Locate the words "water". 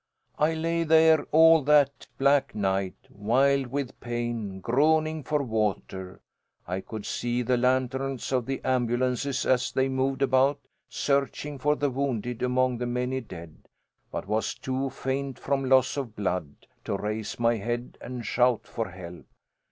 5.43-6.21